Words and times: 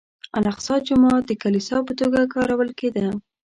الاقصی 0.37 0.75
جومات 0.87 1.21
د 1.27 1.31
کلیسا 1.43 1.77
په 1.87 1.93
توګه 1.99 2.31
کارول 2.33 2.69
کېده. 2.79 3.07